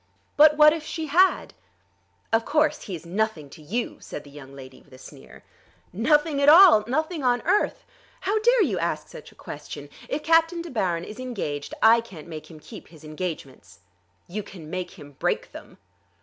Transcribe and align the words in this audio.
"But 0.35 0.57
what 0.57 0.73
if 0.73 0.83
she 0.83 1.05
had?" 1.05 1.53
"Of 2.33 2.43
course 2.43 2.85
he 2.85 2.95
is 2.95 3.05
nothing 3.05 3.51
to 3.51 3.61
you," 3.61 3.99
said 3.99 4.23
the 4.23 4.31
young 4.31 4.55
lady 4.55 4.81
with 4.81 4.93
a 4.93 4.97
sneer. 4.97 5.43
"Nothing 5.93 6.41
at 6.41 6.49
all; 6.49 6.83
nothing 6.87 7.21
on 7.23 7.43
earth. 7.43 7.85
How 8.21 8.39
dare 8.39 8.63
you 8.63 8.79
ask 8.79 9.09
such 9.09 9.31
a 9.31 9.35
question? 9.35 9.89
If 10.09 10.23
Captain 10.23 10.63
De 10.63 10.71
Baron 10.71 11.03
is 11.03 11.19
engaged, 11.19 11.75
I 11.83 12.01
can't 12.01 12.27
make 12.27 12.49
him 12.49 12.59
keep 12.59 12.87
his 12.87 13.03
engagements." 13.03 13.81
"You 14.27 14.41
can 14.41 14.71
make 14.71 14.97
him 14.97 15.17
break 15.19 15.51
them." 15.51 15.77